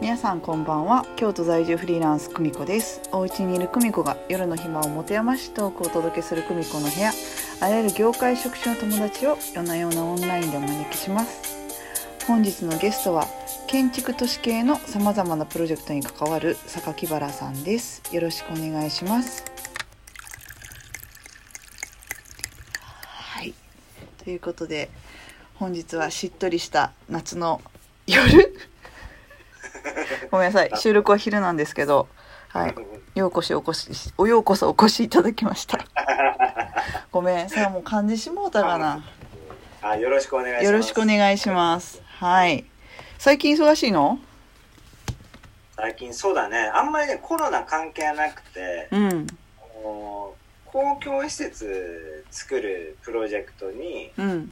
[0.00, 1.06] 皆さんこんばんは。
[1.16, 3.00] 京都在住フリーランス久美子です。
[3.12, 7.12] お家にいる久美子が夜の暇を持て余しトークをお届けする久美子の部屋。
[7.60, 11.40] あらゆる業界職種の友達を夜な夜なオンラインでお招きします。
[12.26, 13.26] 本日のゲストは
[13.68, 18.02] 建築都市系のさまざまなプロジェクトに関わる榊原さんです。
[18.12, 19.44] よろしくお願いします。
[22.80, 23.54] はい。
[24.24, 24.90] ということで
[25.54, 27.62] 本日はしっとりした夏の
[28.06, 28.73] 夜。
[30.34, 30.70] ごめんなさい。
[30.76, 32.08] 収録は昼なんですけど
[32.48, 32.74] はい。
[33.14, 35.78] ようこしお越しおようこそお越しいただきました。
[37.12, 37.48] ごめん。
[37.48, 39.04] さあもう漢字しもうたかな。
[39.80, 40.64] あ、よろしくお願いします。
[40.64, 42.02] よろしくお願いします。
[42.18, 42.64] はい。
[43.16, 44.18] 最近忙しいの？
[45.76, 46.68] 最近そうだね。
[46.74, 49.26] あんまりね、コロナ関係なくて、うん
[50.74, 54.10] 公共施設作るプロジェクトに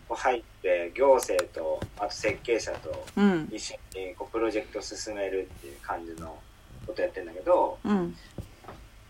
[0.08, 3.48] 入って、行政と、あと設計者とうん。
[3.50, 6.38] 一緒にこうプロジェクトを進めるっていう感じの
[6.86, 8.14] ことやってんだけど、うん。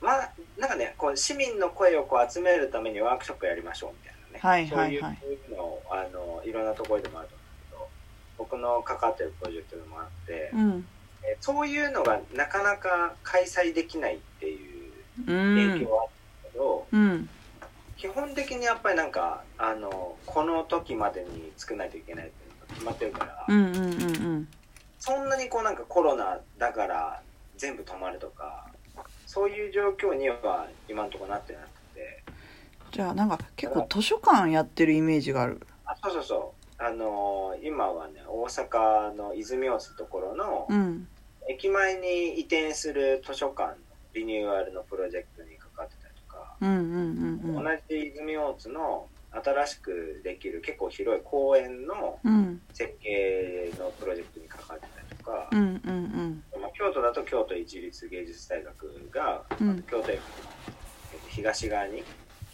[0.01, 4.39] まあ、なんかね、こう市民の声をこう集めるためにワークショップやりましょうみたいなね。
[4.41, 5.19] はいはいはい。
[5.21, 7.89] そういうのを、あの、いろんなところでもあると思うんだけど、
[8.39, 10.87] 僕の関わってるプロジェクトでもあって、うん。
[11.25, 14.93] えそういうのがなかなか開催できないっていう
[15.25, 16.22] う影ん響はあった
[16.53, 17.29] けど、うん。
[17.97, 22.35] 基本的にやっぱりなんかあのこの時までに作らないといけないって
[22.75, 24.49] 決まってるから、うんうんうんうん。
[24.99, 27.23] そんなにこうなんかコロナだから
[27.57, 28.67] 全部止まるとか
[29.27, 32.23] そういう状況には今のところなってなくて。
[32.93, 35.61] じゃあなんか結構図書館やってるイメージがある。
[35.85, 36.83] あそうそうそう。
[36.83, 41.09] あの今はね大阪の泉大津のところのうん。
[41.49, 43.77] 駅前に移転する図書館の
[44.15, 45.42] リニューアルのプロジェク
[46.63, 47.65] うんうんうんうん。
[47.65, 59.83] 同じ泉大津の新しくできる結構広い公園のうん設計のプロジェクトに関わってたりとかう、んうんまあ、京都だと京都一律芸術大学がうん。
[59.83, 60.23] 京都駅の
[61.13, 62.05] えっと東側に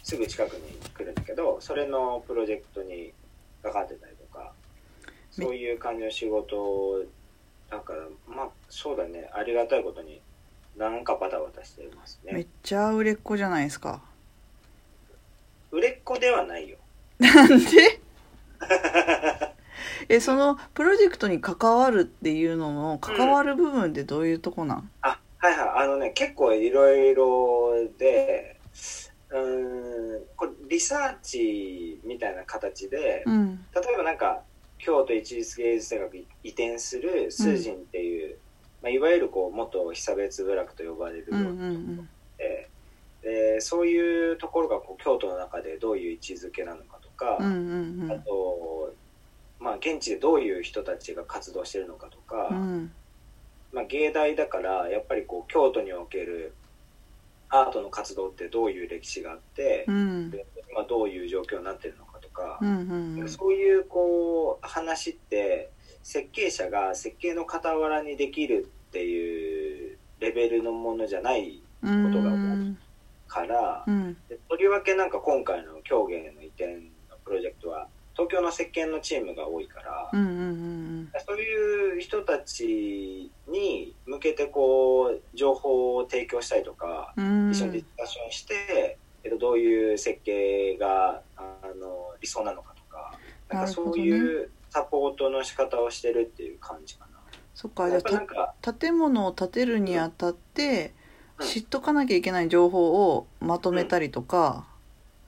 [0.03, 3.13] すぐ近くに来るんだけどそれのプロジェクトに
[3.61, 4.53] 関わってたりとか
[5.37, 7.03] めそういう感じの仕事
[7.69, 9.29] だからまあそうだね。
[9.33, 10.21] ありがたいことに
[10.79, 14.01] なんかバタバタしてますめっねちゃ売れっ子じゃないですか。
[15.71, 16.77] 売れっ子ではないよ。
[17.19, 17.99] なんで？
[20.09, 24.89] えそのプロジェクトに関わるっていうのの関わる部分ってどういうとこなん？
[25.01, 25.69] あはいはい。
[25.83, 28.57] あのね結構いろいろで
[29.29, 33.65] うーんこれリサーチみたいな形で、うん。
[33.75, 34.41] 例えばなんか
[34.77, 38.37] 京都一律芸術大学に移転する数人っていう、
[38.81, 42.69] まあ、いわゆるこう元被差別部落と呼ばれるうんうようなんで
[43.21, 48.11] でそういうところがこう京都の中でどういう位置づけなのかとか、うんうんうん。
[48.11, 48.93] あと、
[49.59, 52.91] まあ、現地でどういう人たちが活動してるのかとか、うん。
[53.73, 56.53] まあ、芸大だからやっぱりこう京都における
[57.49, 60.31] アートの活動ってどういう歴史があって、うん。
[60.31, 63.29] で今どういう状況になってるのかとかう、んうん。
[63.29, 65.71] そういうこう話って
[66.09, 72.31] 設計者が設計の傍らにできるっていうレベルのものじゃないうんことが
[73.27, 74.17] から、うん。
[74.27, 76.77] でとりわけなんか今回の狂言の移転
[77.11, 80.41] のプロジェクトは東京の設計のチームが多いから、うんうんう
[81.03, 81.09] ん。
[81.27, 87.51] そういう人たちに向けてこう情報を提供したりとか、うん。
[87.51, 91.43] 一緒にディスカッションして、えっと、どういう設計があ
[91.79, 93.13] の理想なのかとか
[93.47, 97.19] なんかそういうサポートの仕方をしてるっていう感じかな。
[97.55, 100.93] そっかじゃあた建物を建てるにあたって
[101.39, 101.47] うん。
[101.47, 104.65] 知っとかなきゃいけない情報をまとめたりとか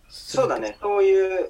[0.09, 0.77] するそうだね。
[0.81, 1.49] そういう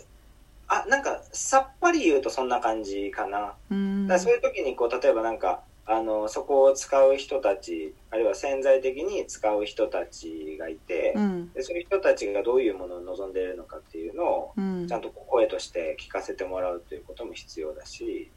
[0.67, 3.53] あなんかさっぱり言うとそんな感じかな。
[3.69, 4.07] うん。
[4.07, 11.51] だそういう時にこう例えばなんかあのそこを使う人たちあるいは潜在的に使う人たちがいて、うん。
[11.53, 14.87] でそういう人たちがどういうものを望んでいるのかっていうのをうん。
[14.87, 18.29] ちゃんと声として聞かせてもらうということも必要だし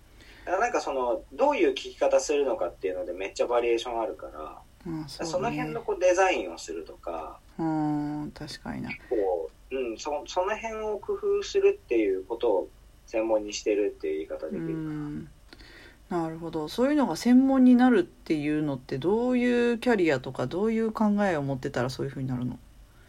[0.47, 5.33] なんかそのどういう聞き方するのかっていうのでめっちゃバリエーションあるからうんそうね。
[5.33, 8.91] その辺のこうデザインをするとかうん確かにな。
[9.09, 12.68] こう、うん、そその辺を工夫するっていうことを
[13.07, 15.22] 専門にしてるっていう言い方できうるかな。
[16.19, 16.69] んなるほど。
[16.69, 22.59] そういうのが専門になるっていうのってどういうキャリアとかどういう考えを持ってたらそういうふうになるの？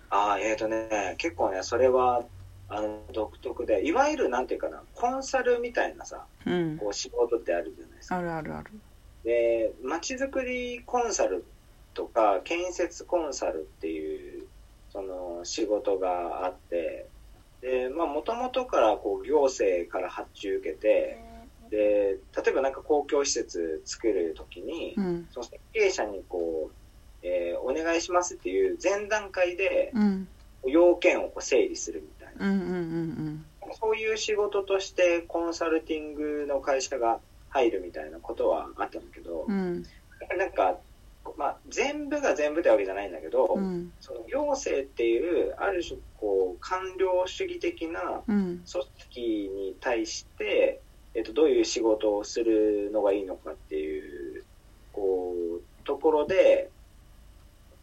[0.09, 2.23] ああ、えっ、とね、結構ね、それは、
[2.69, 6.77] あの、独特で、いわゆる、なんていうかな、コンサルみたいなさ、うん。
[6.77, 8.17] こう、仕事ってあるじゃないですか。
[8.17, 8.71] あるあるある。
[9.23, 11.43] で、街づくりコンサル
[11.93, 14.45] とか、建設コンサルっていう、
[14.91, 17.07] その、仕事があって、
[17.61, 21.24] で、まあ、もともとから、こう、行政から発注受けて、
[21.69, 25.27] で例えばなんか公共施設作るときに、うん。
[25.31, 26.73] その設計者にこう、
[27.23, 30.27] えーお願いしますっていう前段階でうん。
[30.67, 33.45] 要件をこう整理するみたいな、うんうんうん
[33.81, 37.19] そういう仕事としてコンサルティングの会社が
[37.49, 39.83] 入るみたいなことはあったんだけど、うん。
[40.37, 40.77] なんか、
[41.37, 43.91] まあ、全部が全部ってわけじゃないんだけど、うん。
[43.99, 50.64] その行政っていうある種こう官僚主義的なうん組織に対して、えっと、
[51.35, 54.43] どういう仕事をするのがいいのかっていう
[54.93, 56.71] こうところで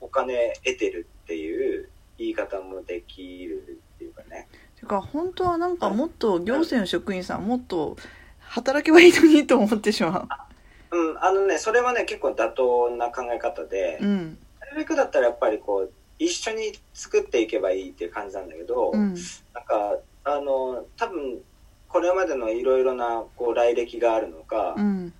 [0.00, 1.88] お金得てるっていう
[2.18, 4.48] 言い方もできるっていうかね。
[4.80, 7.96] てか本当はなんかもっと行政の職員さんもっと
[8.40, 10.26] 働けばいいのにと思ってしま
[10.90, 10.96] う。
[10.96, 19.14] んあのねそれはね結構妥当な考え方で、ううんなるべくだったらやっぱりこう一緒に作っていけばいいっていう感じなんだけど、うん。
[19.54, 21.40] なんかあの多分
[21.92, 25.12] これまでのいろいろなこう来歴があるのか、うん。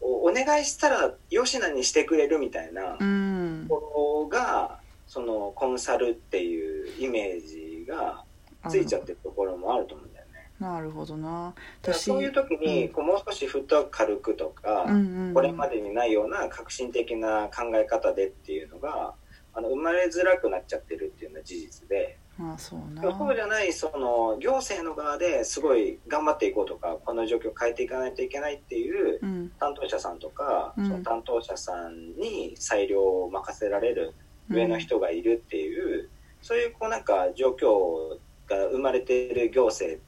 [0.00, 3.66] おお願いしたらよしなにしてくれるみたいなうん。
[3.68, 8.24] ところがそのコンサルっていうイメージが
[8.68, 10.50] ついちゃってるところもあると思うんだよね。
[10.58, 11.54] なるほどな。
[11.92, 14.84] そういう時にこうもう少しフットワーク軽くとか、
[15.32, 19.14] これまでにないような革新的な考え方でっていうのが
[19.54, 22.18] あの生まれづらくなっちゃってるっていうのは事実で。
[22.38, 23.02] まあそうな。
[23.02, 29.50] そうじゃないその行政の側ですごい頑張っていこうとかこの状況を変えていかないといけないっていううん。
[29.58, 30.88] 担当者さんとか、うん。
[30.88, 34.14] その担当者さんに裁量を任せられる
[34.50, 36.08] 上の人がいるっていう、
[36.42, 38.18] そういうこうなんか状況
[38.48, 40.00] が生まれている行政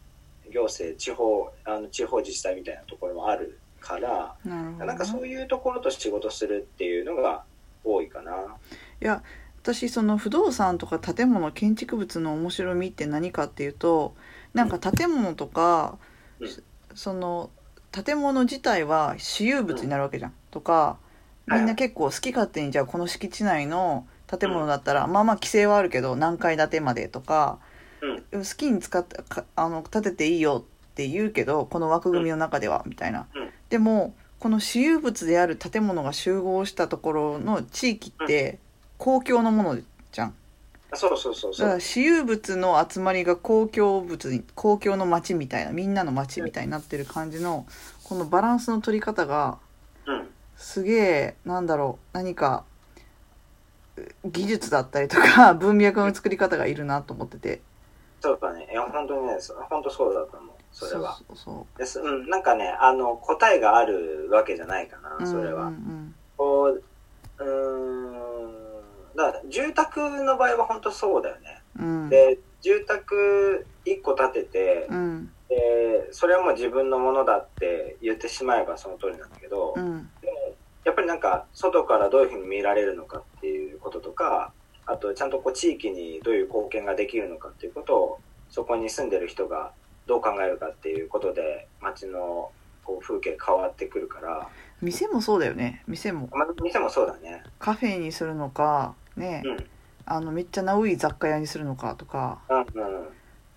[0.52, 7.44] 行政地方あの地方自治体みたいなところもあるからなるほどなんかそういうところと仕事するっていうのが
[7.84, 8.56] 多いかな。
[9.00, 9.22] いや
[9.62, 14.14] 私その不動産とか建物建築物の面白みって何かっていうと
[14.54, 15.98] なんか建物とか、
[16.40, 16.48] うん。
[16.94, 17.50] その
[17.92, 20.98] 建物自体は私有物になるわけじゃん、とか
[21.46, 27.58] みんな結構好き勝手にじゃあこの敷地内の建物だったら、まあまあ規制はあるけど何階建てまでとか、
[28.32, 28.42] うん。
[28.42, 33.50] 好きに使ってかあの建てていいよって言うけどこの枠組みの中ではみたいな、うん。
[33.68, 38.58] でもこの私有物である建物が集合したところの地域って
[38.98, 39.78] 公共のもの
[40.12, 40.34] じゃん
[40.94, 47.66] そうそうそうそうだから私有物の集まりが公共物に公共の街みたいなみんなの街みたいになってる感じの
[48.04, 49.58] このバランスの取り方が
[50.06, 52.64] うんすげえなんだろう何か
[53.96, 57.60] う技術だったりとか 文脈の作り方がいるなと思ってて
[58.20, 58.68] そうだね。
[58.70, 60.54] いや、本当にね、そ本当そうだと思う。
[60.72, 61.16] それは。
[61.16, 62.00] そうそうです。
[62.00, 65.66] うん、なんかね、あの、答えがあるわけじゃないかそうな、それは。
[65.68, 66.82] うんうんこう、
[67.38, 68.54] うーん、
[69.18, 71.62] だから、住宅の場合は本当そうだよね。
[71.78, 72.08] うん。
[72.08, 75.26] で、住宅1個建ててう、ん。
[75.48, 80.10] で、それはもう自分のものだって言ってしまえばその通りなんだけど、うん。
[80.20, 84.54] でもやっぱりなんか外からどういうふうに見られるのかっていうこととか
[84.86, 89.74] あとちゃんとこう地域にどういう貢献ができるのかっていうことをそこに住んでる人が
[90.06, 94.48] どう考えるかっていうことで街のこう風景変わってくるから、
[94.80, 95.82] 店もそうだよね。
[95.86, 96.28] 店も。
[96.32, 97.42] まあ、店もそうだね。
[97.58, 99.66] カフェにするのかね、うん。
[100.06, 102.40] あのめっちゃナウい雑貨屋にするのかとか。
[102.48, 103.08] うんうん。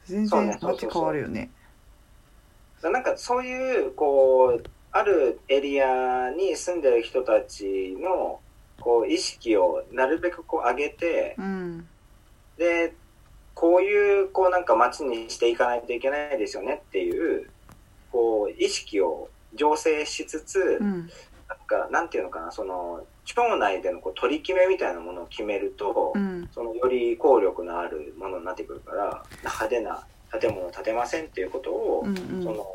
[0.05, 1.49] 全然街変わるよね。
[2.81, 8.39] だなんかそういうこうあるエリアに住んでる人たちの
[8.79, 11.87] こう意識をなるべくこう上げてうん。
[12.57, 12.93] で
[13.53, 17.49] こういうこうなんか街にしていかないといけないですよねっていう
[18.11, 21.09] こう意識を醸成しつつ、うん。
[21.47, 26.49] なんかなんていうのかなその町内でのこう取り決めみたいなものを決めると、うん。
[26.53, 30.05] そのより効力のあるものになってくるから派手な
[30.39, 32.43] 建物を建てませんっていうことを、うんうん。
[32.43, 32.65] その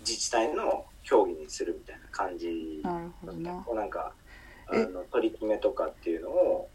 [0.00, 3.52] 自治体の協議にするみたいな感じなるほどな。
[3.64, 4.12] こうなんか
[4.68, 6.68] あえの取り決めとかっていうのを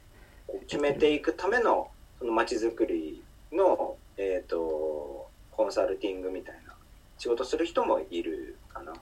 [0.68, 6.74] 決めていくためのその街づくりの、えー、とコンサルティングみたいな
[7.18, 8.94] 仕事する人もいるかな。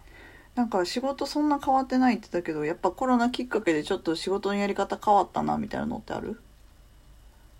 [0.55, 6.39] なんか仕事そんな変わってないって言ったけどやっぱコロナきっかけでちょっと仕事のやり方変わったなみたいなのってある？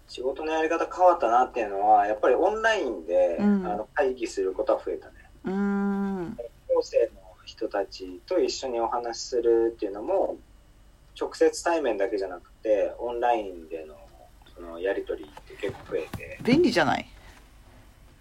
[0.08, 3.66] 仕事のやり方変わったなっていうのはやっぱりオンラインで、うん。
[3.66, 5.14] あの会議することは増えたね。
[5.46, 6.38] うーん。
[6.68, 7.12] 高生の
[7.46, 10.38] 人たちと一緒にお話しするっていうのも
[11.20, 13.96] 直接対面だけじゃなくてオンラインでの
[14.56, 16.38] そのやり取りって結構増えて。
[16.44, 17.08] 便利じゃない？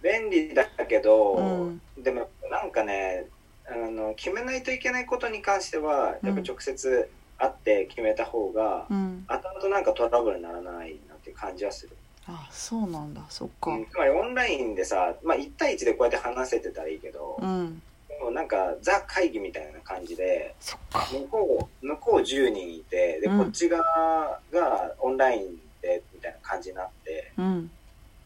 [0.01, 1.81] 便利だけど、うん。
[2.01, 3.27] でもなんかね
[3.65, 9.25] あの決めないといけないことに関してはやっぱ直接会って決めた方が、うん。
[9.27, 11.95] 後々なんかトラブルにならないなっていう感じはする、
[12.27, 13.21] あそうなんだ。
[13.29, 13.71] そっか。
[13.71, 13.85] うん。
[13.85, 17.81] つまりオンラインでさ、まあ、1対1でこうやって話せてたらいいけど、うん。
[18.21, 21.07] もうなんかザ会議みたいな感じでそっか。
[21.11, 23.39] 向こう向こう10人いてで、うん。
[23.39, 27.71] こっち側がオンラインでみたいな感じになってうん。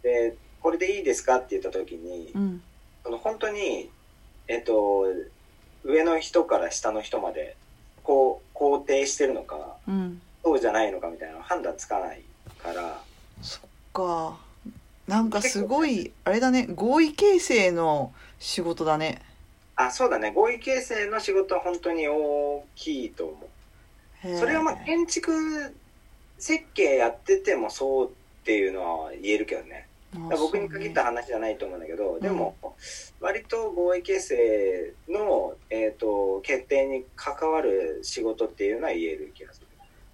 [0.04, 2.62] でこれでいいですかって言った時に、うん。
[3.04, 3.90] その本当に
[4.48, 5.06] えっと
[5.84, 7.56] 上の人から下の人まで
[8.04, 10.22] こう肯定してるのかうん。
[10.44, 12.22] そうじゃないのかみたいなの判断つかない
[12.58, 13.02] から。
[13.42, 13.62] そっ
[13.92, 14.38] か。
[15.08, 16.68] なんかすごいあれだね。
[16.74, 19.22] 合意形成の仕事だね。
[19.76, 20.32] あそうだね。
[20.32, 23.50] 合意形成の仕事は本当に大きいと思
[24.34, 24.38] う。
[24.40, 25.76] それはまあ建築
[26.40, 28.12] 設計やっててもそうっ
[28.46, 29.87] ていうのは言えるけどね。
[30.14, 32.56] 僕に限った話じゃないと思うんだけど、でも
[33.20, 39.68] 割と合意形成の、えー、と決定に関わる仕事っていうのは言える気がする。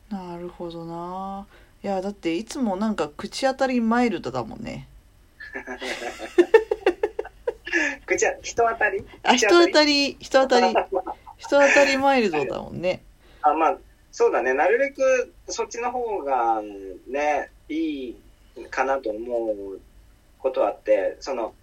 [0.10, 1.46] なるほどな。
[1.84, 4.88] いやだっていつもなんか口当たりマイルドだもんね。
[8.06, 9.04] 口は人当たり？
[9.24, 10.08] あ人当たり？
[10.10, 10.76] り人当たり。
[11.38, 13.04] 人当たりマイルドだもんね。
[13.42, 13.78] あまあ
[14.12, 14.54] そうだね。
[14.54, 16.62] なるべくそっちの方が
[17.08, 18.18] ねいい
[18.70, 19.80] かなと思う
[20.40, 21.54] ことはあってその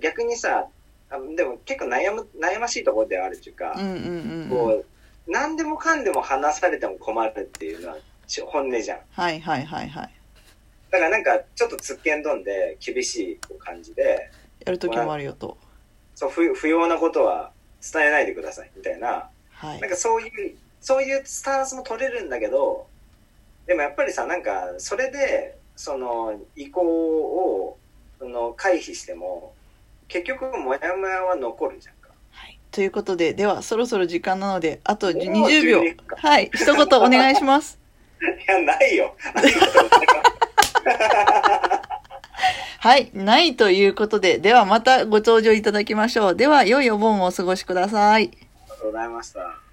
[0.00, 0.68] 逆にさ
[1.10, 4.48] あでも結構悩む悩ましいところではあるっていうか、うんうんうんうん。
[4.50, 4.84] こ
[5.26, 7.96] う何でもかんでも話されても困るっていうのは
[8.26, 8.98] ち本音じゃん。
[9.10, 10.10] はいはいはいはい。
[10.90, 14.30] だからなんかちょっとつっけんどんで厳しい感じで
[14.64, 15.56] やる時もあるよと。
[16.14, 17.52] そう不不要なことは
[17.92, 19.30] 伝えないでくださいみたいな。
[19.50, 19.80] はい。
[19.80, 22.86] なんかそういうそういうスタンスも取れるんだけど
[23.66, 27.78] でもやっぱりさなんかそれでその意向を
[28.18, 29.54] その回避しても
[30.08, 32.08] 結局モヤモヤは残るじゃんか。
[32.32, 32.58] はい。
[32.72, 35.80] ということでではそろそろ時間なのであとおー20秒。
[35.82, 36.16] 12か。
[36.16, 36.50] はい。
[36.52, 37.78] 一言お願いします。
[38.20, 39.14] いやないよ。
[42.80, 43.10] はい。
[43.14, 46.34] ないということでではまたご登場いただきましょう。
[46.34, 48.24] では良いお盆をお過ごしください。
[48.24, 48.30] あり
[48.68, 49.67] がとうございました。